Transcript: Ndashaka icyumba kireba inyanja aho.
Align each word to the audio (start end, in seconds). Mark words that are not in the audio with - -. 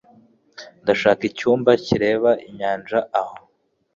Ndashaka 0.83 1.21
icyumba 1.29 1.71
kireba 1.85 2.31
inyanja 2.47 2.99
aho. 3.21 3.35